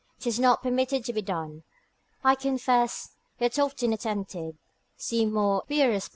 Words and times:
'Tis 0.19 0.39
not 0.39 0.63
permitted 0.63 1.05
to 1.05 1.13
be 1.13 1.21
done, 1.21 1.61
I 2.23 2.33
confess; 2.33 3.09
yet 3.37 3.59
often 3.59 3.93
attempted: 3.93 4.57
see 4.97 5.27
more 5.27 5.63
in 5.69 5.75
Wierus 5.77 6.05
lib. 6.05 6.09